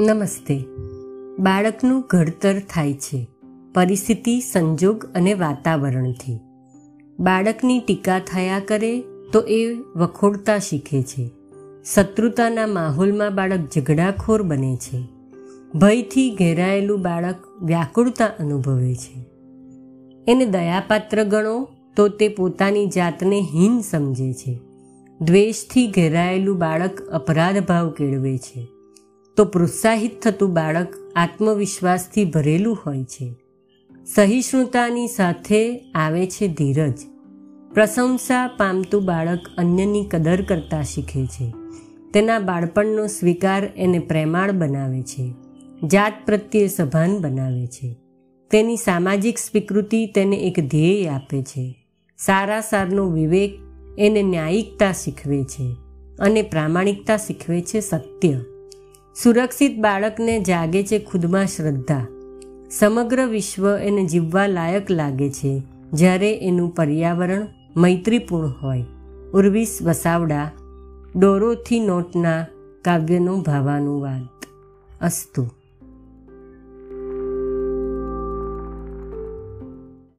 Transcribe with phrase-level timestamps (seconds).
[0.00, 0.64] નમસ્તે.
[1.38, 3.26] બાળકનું ઘડતર થાય છે.
[3.74, 6.38] પરિસ્થિતિ, સંજોગ અને વાતાવરણથી.
[7.20, 9.00] બાળકની ટીકા થયા કરે
[9.32, 11.30] તો એ વખોડતા શીખે છે.
[11.94, 15.02] શત્રુતાના માહોલમાં બાળક ઝઘડાખોર બને છે.
[15.78, 19.26] ભયથી ઘેરાયેલું બાળક વ્યાકુળતા અનુભવે છે.
[20.28, 24.60] એને દયાપાત્ર ગણો તો તે પોતાની જાતને હીન સમજે છે.
[25.20, 28.68] દ્વેષથી ઘેરાયેલું બાળક અપરાધ ભાવ કેળવે છે.
[29.36, 33.34] તો પ્રોત્સાહિત થતું બાળક આત્મવિશ્વાસથી ભરેલું હોય છે.
[34.14, 36.94] સહિષ્ણુતાની સાથે આવે છે ધીરજ.
[37.74, 41.54] પ્રશંસા પામતું બાળક અન્યની કદર કરતા શીખે છે.
[42.14, 45.34] તેના બાળપણનો સ્વીકાર એને પ્રેમાળ બનાવે છે.
[45.84, 47.96] જાત પ્રત્યે સભાન બનાવે છે.
[48.50, 51.86] તેની સામાજિક સ્વીકૃતિ તેને એક ધ્યેય આપે છે.
[52.18, 53.58] સારા સારનો વિવેક
[53.98, 55.76] એને ન્યાયિકતા શીખવે છે
[56.18, 58.40] અને પ્રામાણિકતા શીખવે છે સત્ય.
[59.14, 62.06] સુરક્ષિત બાળકને જાગે છે ખુદમાં શ્રદ્ધા.
[62.70, 65.62] સમગ્ર વિશ્વ એને જીવવા લાયક લાગે છે.
[65.92, 68.84] જ્યારે એનું પર્યાવરણ મૈત્રીપૂર્ણ હોય.
[69.34, 70.50] ઉર્વિસ વસાવડા
[71.16, 72.46] ડોરોથી નોટના
[72.84, 74.22] કાવ્યનો ભાવાનુવાદ.
[75.00, 75.48] અસ્તુ.